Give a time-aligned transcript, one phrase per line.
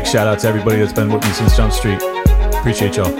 [0.00, 2.00] shout out to everybody that's been with me since Jump Street.
[2.54, 3.12] Appreciate y'all.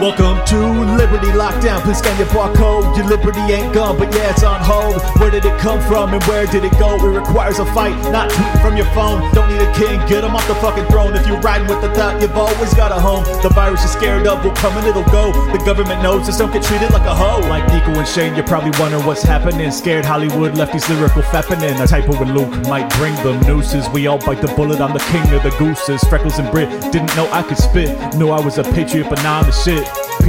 [0.00, 0.56] Welcome to
[0.96, 1.82] Liberty Lockdown.
[1.82, 2.96] Please scan your barcode.
[2.96, 5.02] Your liberty ain't gone, but yeah, it's on hold.
[5.20, 6.96] Where did it come from and where did it go?
[6.96, 9.20] It requires a fight, not tweeting from your phone.
[9.34, 11.14] Don't need a king, get him off the fucking throne.
[11.14, 13.24] If you're riding with the thought, you've always got a home.
[13.42, 15.32] The virus you're scared of will come and it'll go.
[15.52, 17.40] The government knows, just don't get treated like a hoe.
[17.52, 17.69] Like
[18.04, 19.70] Shane, you're probably wondering what's happening.
[19.70, 21.80] Scared Hollywood left these lyrical fapping in.
[21.82, 23.88] A typo with Luke might bring them nooses.
[23.90, 26.02] We all bite the bullet, I'm the king of the gooses.
[26.04, 28.14] Freckles and Brit didn't know I could spit.
[28.16, 29.99] Knew I was a patriot, but now I'm the shit.